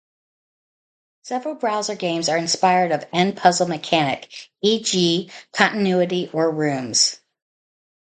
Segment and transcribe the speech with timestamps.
[1.21, 7.19] Several browser games are inspired of n-puzzle mechanic, e.g., Continuity or Rooms.